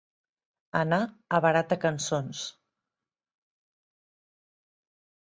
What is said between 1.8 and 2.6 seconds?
cançons.